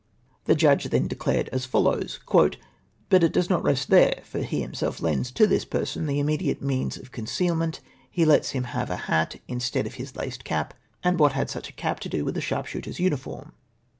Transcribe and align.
The 0.45 0.55
judge 0.55 0.85
then 0.85 1.07
declared 1.07 1.47
as 1.49 1.65
follows:—" 1.65 2.19
But 3.11 3.23
it 3.23 3.31
does 3.31 3.51
not 3.51 3.61
rest 3.63 3.91
there; 3.91 4.21
for 4.23 4.39
he 4.39 4.65
hhnself 4.65 4.99
lends 4.99 5.29
to 5.33 5.45
this 5.45 5.63
person 5.63 6.07
the 6.07 6.17
immediate 6.19 6.59
means 6.59 6.97
of 6.97 7.11
concealment,— 7.11 7.81
he 8.09 8.25
lets 8.25 8.49
him 8.49 8.63
have 8.63 8.89
a 8.89 8.95
hat 9.05 9.35
instead 9.47 9.85
of 9.85 9.93
his 10.01 10.15
laced 10.15 10.43
cap; 10.43 10.73
and 11.03 11.19
ichat 11.19 11.33
had 11.33 11.49
such 11.51 11.69
a 11.69 11.73
cap 11.73 11.99
to 11.99 12.09
do 12.09 12.25
icith 12.25 12.37
a 12.37 12.41
sharpshooters 12.41 12.99
uniform 12.99 13.53